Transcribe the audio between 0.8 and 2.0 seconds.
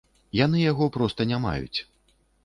проста не маюць.